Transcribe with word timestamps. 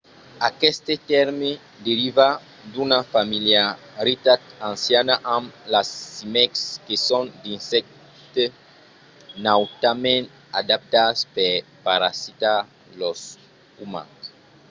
aqueste 0.49 0.93
tèrme 1.09 1.49
deriva 1.87 2.29
d'una 2.73 2.99
familiaritat 3.13 4.41
anciana 4.71 5.15
amb 5.35 5.47
las 5.73 5.89
címecs 6.15 6.61
que 6.85 6.95
son 7.07 7.23
d’insèctes 7.43 8.51
nautament 9.47 10.25
adaptats 10.61 11.19
per 11.35 11.53
parasitar 11.85 12.59
los 12.99 13.19
umans 13.85 14.21